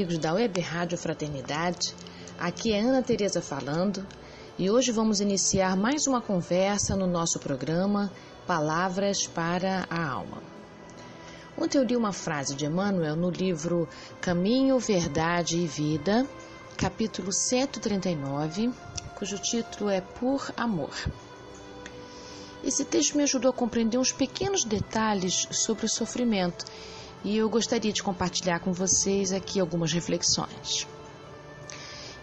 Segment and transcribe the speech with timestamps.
[0.00, 1.94] Amigos da Web Rádio Fraternidade.
[2.38, 4.06] Aqui é Ana Tereza falando
[4.58, 8.10] e hoje vamos iniciar mais uma conversa no nosso programa
[8.46, 10.42] Palavras para a Alma.
[11.54, 13.86] Ontem eu li uma frase de Emmanuel no livro
[14.22, 16.26] Caminho, Verdade e Vida,
[16.78, 18.72] capítulo 139,
[19.16, 20.94] cujo título é Por Amor.
[22.64, 26.64] Esse texto me ajudou a compreender uns pequenos detalhes sobre o sofrimento
[27.22, 30.86] e eu gostaria de compartilhar com vocês aqui algumas reflexões.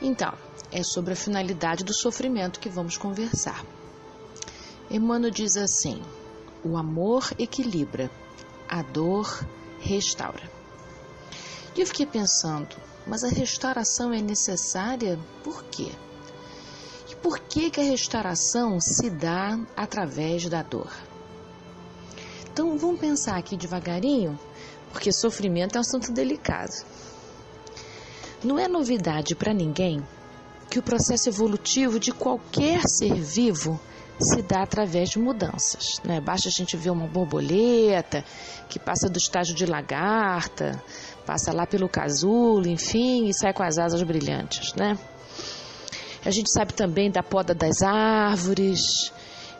[0.00, 0.32] Então,
[0.70, 3.64] é sobre a finalidade do sofrimento que vamos conversar.
[4.90, 6.02] Emmanuel diz assim:
[6.64, 8.10] o amor equilibra,
[8.68, 9.46] a dor
[9.78, 10.50] restaura.
[11.74, 15.90] E eu fiquei pensando, mas a restauração é necessária por quê?
[17.10, 20.90] E por que, que a restauração se dá através da dor?
[22.50, 24.38] Então vamos pensar aqui devagarinho
[24.96, 26.72] porque sofrimento é um assunto delicado.
[28.42, 30.02] Não é novidade para ninguém
[30.70, 33.78] que o processo evolutivo de qualquer ser vivo
[34.18, 36.00] se dá através de mudanças.
[36.02, 36.18] Né?
[36.18, 38.24] Basta a gente ver uma borboleta
[38.70, 40.82] que passa do estágio de lagarta,
[41.26, 44.72] passa lá pelo casulo, enfim, e sai com as asas brilhantes.
[44.72, 44.98] Né?
[46.24, 49.12] A gente sabe também da poda das árvores.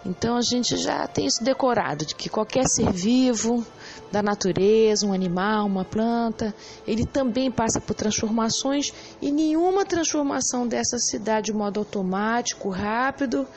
[0.06, 3.66] Então a gente já tem isso decorado de que qualquer ser vivo
[4.12, 6.54] da natureza, um animal, uma planta,
[6.86, 13.48] ele também passa por transformações e nenhuma transformação dessa se dá de modo automático, rápido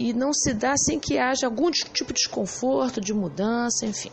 [0.00, 4.10] e não se dá sem que haja algum tipo de desconforto, de mudança, enfim.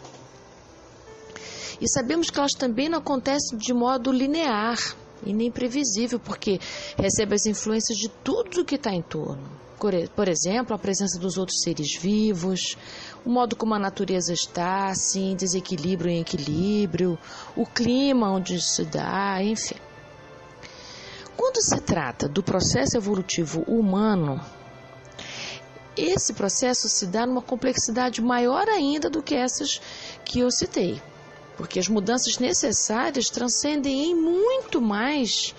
[1.80, 4.78] E sabemos que elas também não acontecem de modo linear
[5.26, 6.60] e nem previsível, porque
[6.98, 9.59] recebe as influências de tudo o que está em torno.
[9.80, 12.78] Por exemplo, a presença dos outros seres vivos,
[13.26, 17.18] o modo como a natureza está, assim, desequilíbrio em equilíbrio,
[17.56, 19.78] o clima onde se dá, enfim.
[21.38, 24.42] Quando se trata do processo evolutivo humano,
[25.96, 29.80] esse processo se dá numa complexidade maior ainda do que essas
[30.26, 31.02] que eu citei,
[31.56, 35.56] porque as mudanças necessárias transcendem em muito mais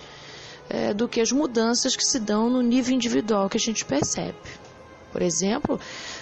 [0.71, 4.37] é, do que as mudanças que se dão no nível individual que a gente percebe.
[5.11, 5.77] Por exemplo,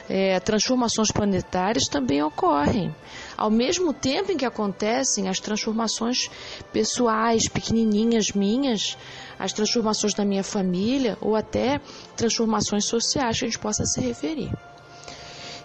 [0.10, 2.94] é, transformações planetárias também ocorrem.
[3.38, 6.30] Ao mesmo tempo em que acontecem as transformações
[6.74, 8.98] pessoais, pequenininhas minhas,
[9.38, 11.80] as transformações da minha família ou até
[12.18, 14.52] transformações sociais que a gente possa se referir.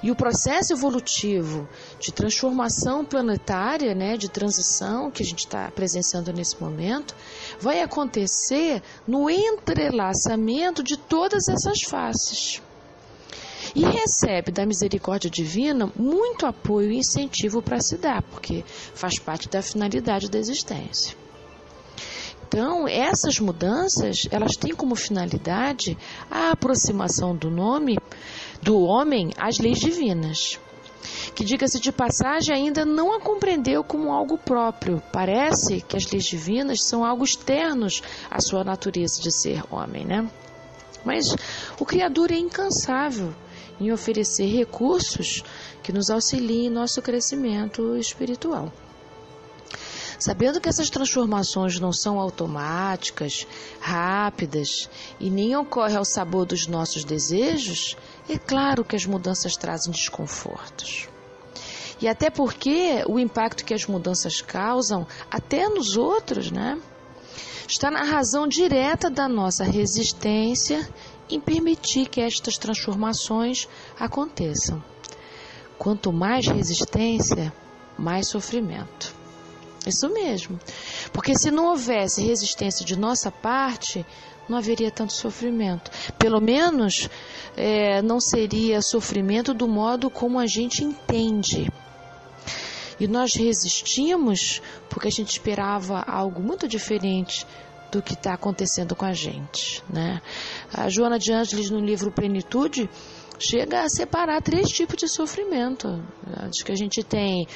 [0.04, 1.66] E o processo evolutivo
[1.98, 7.16] de transformação planetária, né, de transição que a gente está presenciando nesse momento,
[7.58, 12.60] vai acontecer no entrelaçamento de todas essas faces
[13.74, 18.62] e recebe da misericórdia divina muito apoio e incentivo para se dar, porque
[18.94, 21.16] faz parte da finalidade da existência.
[22.46, 25.96] Então, essas mudanças, elas têm como finalidade
[26.30, 27.96] a aproximação do nome
[28.64, 30.58] do homem às leis divinas.
[31.34, 35.02] Que, diga-se de passagem, ainda não a compreendeu como algo próprio.
[35.12, 40.28] Parece que as leis divinas são algo externos à sua natureza de ser homem, né?
[41.04, 41.26] Mas
[41.78, 43.34] o Criador é incansável
[43.78, 45.44] em oferecer recursos
[45.82, 48.72] que nos auxiliem em nosso crescimento espiritual.
[50.18, 53.46] Sabendo que essas transformações não são automáticas,
[53.80, 54.88] rápidas
[55.20, 57.96] e nem ocorrem ao sabor dos nossos desejos,
[58.28, 61.08] é claro que as mudanças trazem desconfortos.
[62.00, 66.80] E até porque o impacto que as mudanças causam, até nos outros, né,
[67.68, 70.88] está na razão direta da nossa resistência
[71.30, 74.82] em permitir que estas transformações aconteçam.
[75.78, 77.52] Quanto mais resistência,
[77.98, 79.14] mais sofrimento.
[79.86, 80.58] Isso mesmo.
[81.12, 84.04] Porque se não houvesse resistência de nossa parte,
[84.48, 85.90] não haveria tanto sofrimento.
[86.18, 87.08] Pelo menos
[87.56, 91.70] é, não seria sofrimento do modo como a gente entende.
[92.98, 97.46] E nós resistimos porque a gente esperava algo muito diferente
[97.90, 99.82] do que está acontecendo com a gente.
[99.88, 100.20] Né?
[100.72, 102.88] A Joana de Ângeles, no livro Plenitude,
[103.38, 105.88] chega a separar três tipos de sofrimento.
[106.36, 107.46] Acho que a gente tem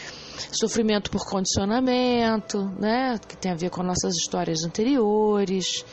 [0.53, 5.85] sofrimento por condicionamento, né, que tem a ver com nossas histórias anteriores,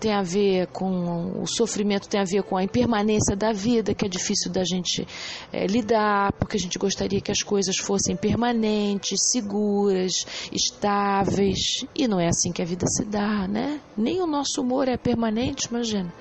[0.00, 4.04] tem a ver com o sofrimento, tem a ver com a impermanência da vida, que
[4.04, 5.06] é difícil da gente
[5.52, 12.18] é, lidar, porque a gente gostaria que as coisas fossem permanentes, seguras, estáveis, e não
[12.18, 13.80] é assim que a vida se dá, né?
[13.96, 16.12] Nem o nosso humor é permanente, imagina.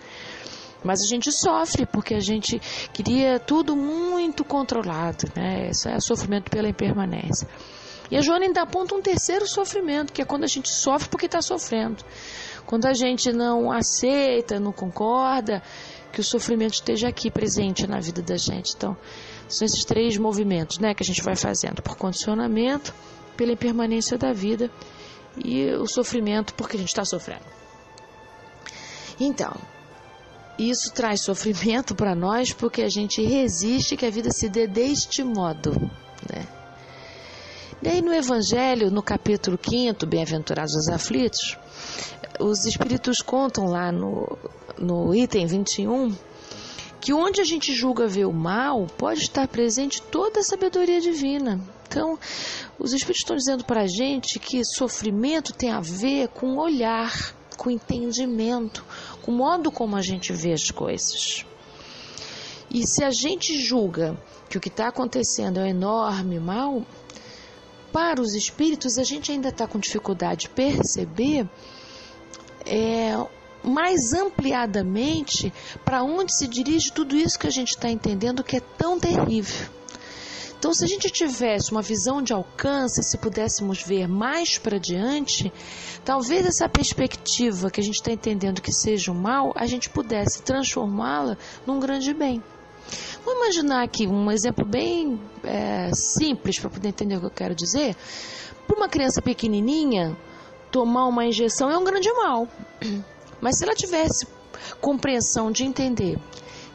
[0.83, 2.59] Mas a gente sofre porque a gente
[2.91, 5.69] queria tudo muito controlado, né?
[5.69, 7.47] Isso é sofrimento pela impermanência.
[8.09, 11.27] E a Joana ainda aponta um terceiro sofrimento, que é quando a gente sofre porque
[11.27, 12.03] está sofrendo.
[12.65, 15.63] Quando a gente não aceita, não concorda,
[16.11, 18.73] que o sofrimento esteja aqui presente na vida da gente.
[18.75, 18.97] Então,
[19.47, 22.93] são esses três movimentos né, que a gente vai fazendo: por condicionamento,
[23.37, 24.69] pela impermanência da vida
[25.37, 27.45] e o sofrimento porque a gente está sofrendo.
[29.19, 29.55] Então,
[30.57, 35.23] isso traz sofrimento para nós porque a gente resiste que a vida se dê deste
[35.23, 35.71] modo.
[36.31, 36.47] Né?
[37.81, 41.57] Daí no Evangelho, no capítulo 5, Bem-aventurados os aflitos,
[42.39, 44.37] os Espíritos contam lá no,
[44.77, 46.15] no item 21
[47.01, 51.59] que onde a gente julga ver o mal, pode estar presente toda a sabedoria divina.
[51.87, 52.17] Então,
[52.77, 57.69] os Espíritos estão dizendo para a gente que sofrimento tem a ver com olhar, com
[57.69, 58.83] entendimento,
[59.21, 61.45] com o modo como a gente vê as coisas.
[62.71, 64.17] E se a gente julga
[64.49, 66.83] que o que está acontecendo é um enorme mal,
[67.93, 71.47] para os espíritos a gente ainda está com dificuldade de perceber
[72.65, 73.13] é,
[73.63, 75.53] mais ampliadamente
[75.85, 79.69] para onde se dirige tudo isso que a gente está entendendo que é tão terrível.
[80.61, 85.51] Então, se a gente tivesse uma visão de alcance, se pudéssemos ver mais para diante,
[86.05, 90.43] talvez essa perspectiva que a gente está entendendo que seja um mal, a gente pudesse
[90.43, 91.35] transformá-la
[91.65, 92.43] num grande bem.
[93.25, 97.55] Vamos imaginar aqui um exemplo bem é, simples para poder entender o que eu quero
[97.55, 97.95] dizer.
[98.67, 100.15] Para uma criança pequenininha,
[100.69, 102.47] tomar uma injeção é um grande mal.
[103.41, 104.27] Mas se ela tivesse
[104.79, 106.19] compreensão de entender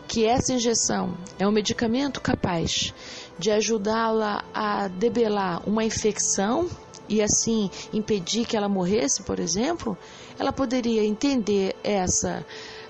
[0.09, 2.93] que essa injeção é um medicamento capaz
[3.39, 6.69] de ajudá-la a debelar uma infecção
[7.09, 9.97] e assim impedir que ela morresse, por exemplo,
[10.39, 12.45] ela poderia entender essa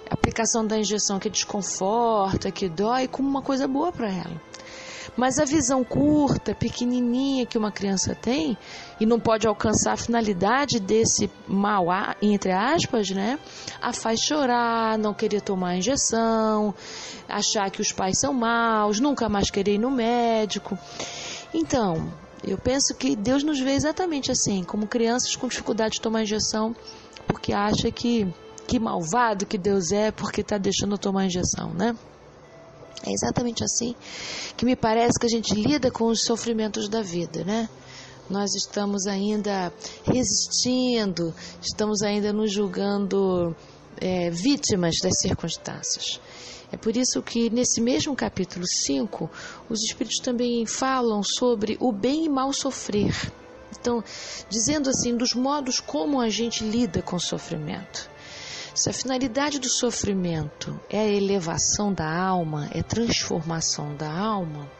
[0.08, 4.40] aplicação da injeção que desconforta, que dói, como uma coisa boa para ela.
[5.16, 8.56] Mas a visão curta, pequenininha que uma criança tem
[8.98, 11.86] e não pode alcançar a finalidade desse mal,
[12.20, 13.38] entre aspas, né?
[13.80, 16.74] A faz chorar, não querer tomar a injeção,
[17.28, 20.78] achar que os pais são maus, nunca mais querer ir no médico.
[21.52, 22.12] Então,
[22.42, 26.74] eu penso que Deus nos vê exatamente assim, como crianças com dificuldade de tomar injeção,
[27.26, 28.26] porque acha que
[28.66, 31.96] que malvado que Deus é porque está deixando tomar injeção, né?
[33.04, 33.94] É exatamente assim
[34.56, 37.68] que me parece que a gente lida com os sofrimentos da vida, né?
[38.28, 39.72] Nós estamos ainda
[40.04, 41.32] resistindo,
[41.62, 43.54] estamos ainda nos julgando
[44.00, 46.20] é, vítimas das circunstâncias.
[46.72, 49.30] É por isso que nesse mesmo capítulo 5,
[49.68, 53.14] os Espíritos também falam sobre o bem e mal sofrer.
[53.78, 54.02] Então,
[54.48, 58.10] dizendo assim, dos modos como a gente lida com o sofrimento.
[58.76, 64.70] Se a finalidade do sofrimento é a elevação da alma, é transformação da alma,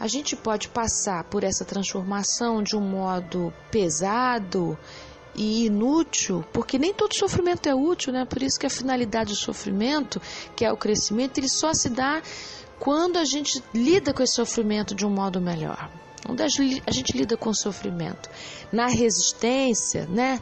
[0.00, 4.78] a gente pode passar por essa transformação de um modo pesado
[5.34, 8.24] e inútil, porque nem todo sofrimento é útil, né?
[8.24, 10.18] Por isso que a finalidade do sofrimento,
[10.56, 12.22] que é o crescimento, ele só se dá
[12.78, 15.90] quando a gente lida com esse sofrimento de um modo melhor.
[16.28, 16.48] Onde a
[16.92, 18.28] gente lida com o sofrimento?
[18.72, 20.40] Na resistência, né?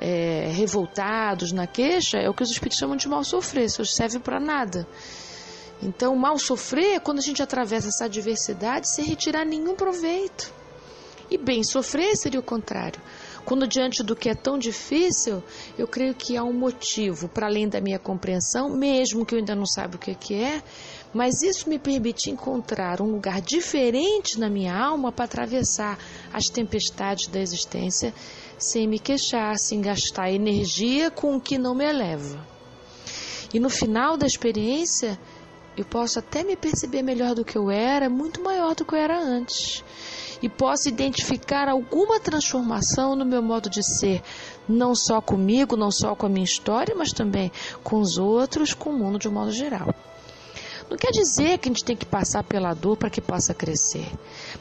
[0.00, 4.18] É, revoltados na queixa é o que os espíritos chamam de mal sofrer, isso serve
[4.18, 4.86] para nada.
[5.82, 10.52] Então, mal sofrer é quando a gente atravessa essa adversidade sem retirar nenhum proveito.
[11.30, 13.00] E bem sofrer seria o contrário.
[13.44, 15.42] Quando diante do que é tão difícil,
[15.78, 19.54] eu creio que há um motivo para além da minha compreensão, mesmo que eu ainda
[19.54, 20.62] não saiba o que, que é,
[21.16, 25.98] mas isso me permite encontrar um lugar diferente na minha alma para atravessar
[26.30, 28.12] as tempestades da existência
[28.58, 32.46] sem me queixar, sem gastar energia com o que não me eleva.
[33.54, 35.18] E no final da experiência,
[35.74, 38.98] eu posso até me perceber melhor do que eu era, muito maior do que eu
[38.98, 39.82] era antes.
[40.42, 44.22] E posso identificar alguma transformação no meu modo de ser,
[44.68, 47.50] não só comigo, não só com a minha história, mas também
[47.82, 49.94] com os outros, com o mundo de um modo geral.
[50.88, 54.08] Não quer dizer que a gente tem que passar pela dor para que possa crescer.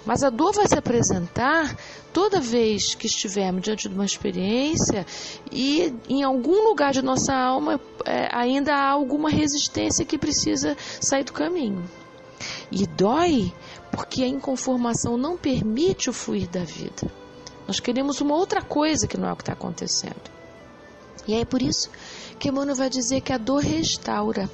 [0.05, 1.77] Mas a dor vai se apresentar
[2.11, 5.05] toda vez que estivermos diante de uma experiência
[5.51, 11.23] e em algum lugar de nossa alma é, ainda há alguma resistência que precisa sair
[11.23, 11.83] do caminho.
[12.71, 13.53] E dói
[13.91, 17.11] porque a inconformação não permite o fluir da vida.
[17.67, 20.35] Nós queremos uma outra coisa que não é o que está acontecendo.
[21.27, 21.89] E é por isso
[22.37, 24.49] que Emmanuel vai dizer que a dor restaura.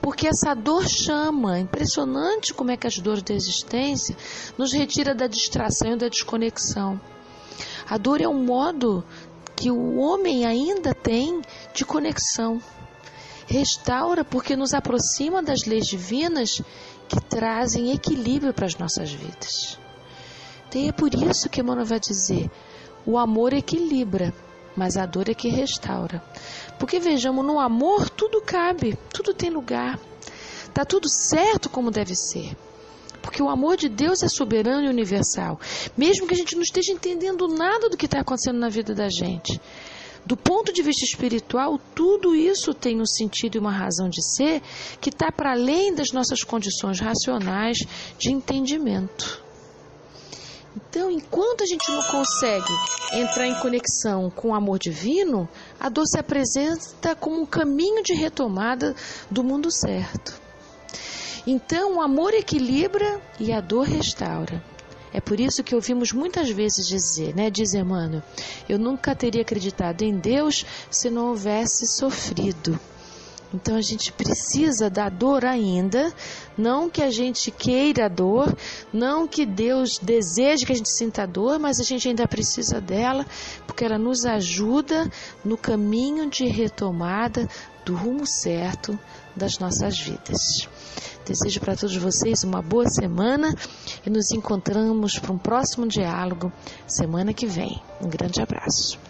[0.00, 4.16] Porque essa dor chama, impressionante como é que as dores da existência
[4.56, 7.00] nos retira da distração e da desconexão.
[7.88, 9.04] A dor é um modo
[9.54, 11.42] que o homem ainda tem
[11.74, 12.62] de conexão.
[13.46, 16.62] Restaura porque nos aproxima das leis divinas
[17.08, 19.78] que trazem equilíbrio para as nossas vidas.
[20.68, 22.48] Então é por isso que Emmanuel vai dizer:
[23.04, 24.32] o amor equilibra,
[24.80, 26.22] mas a dor é que restaura.
[26.78, 30.00] Porque vejamos, no amor tudo cabe, tudo tem lugar.
[30.72, 32.56] Tá tudo certo como deve ser.
[33.20, 35.60] Porque o amor de Deus é soberano e universal.
[35.94, 39.10] Mesmo que a gente não esteja entendendo nada do que está acontecendo na vida da
[39.10, 39.60] gente.
[40.24, 44.62] Do ponto de vista espiritual, tudo isso tem um sentido e uma razão de ser
[44.98, 47.76] que está para além das nossas condições racionais
[48.18, 49.49] de entendimento.
[50.76, 52.72] Então, enquanto a gente não consegue
[53.12, 55.48] entrar em conexão com o amor divino,
[55.78, 58.94] a dor se apresenta como um caminho de retomada
[59.30, 60.40] do mundo certo.
[61.46, 64.62] Então, o amor equilibra e a dor restaura.
[65.12, 68.22] É por isso que ouvimos muitas vezes dizer, né, diz Emmanuel,
[68.68, 72.78] eu nunca teria acreditado em Deus se não houvesse sofrido.
[73.52, 76.12] Então a gente precisa da dor ainda,
[76.56, 78.56] não que a gente queira a dor,
[78.92, 82.80] não que Deus deseje que a gente sinta a dor, mas a gente ainda precisa
[82.80, 83.26] dela,
[83.66, 85.10] porque ela nos ajuda
[85.44, 87.48] no caminho de retomada
[87.84, 88.98] do rumo certo
[89.34, 90.68] das nossas vidas.
[91.26, 93.54] Desejo para todos vocês uma boa semana
[94.06, 96.52] e nos encontramos para um próximo diálogo
[96.86, 97.82] semana que vem.
[98.00, 99.09] Um grande abraço.